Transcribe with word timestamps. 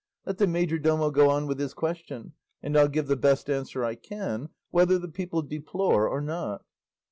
Let 0.25 0.39
the 0.39 0.47
majordomo 0.47 1.11
go 1.11 1.29
on 1.29 1.45
with 1.45 1.59
his 1.59 1.75
question, 1.75 2.33
and 2.63 2.75
I'll 2.75 2.87
give 2.87 3.05
the 3.05 3.15
best 3.15 3.51
answer 3.51 3.83
I 3.85 3.93
can, 3.93 4.49
whether 4.71 4.97
the 4.97 5.07
people 5.07 5.43
deplore 5.43 6.09
or 6.09 6.21
not." 6.21 6.65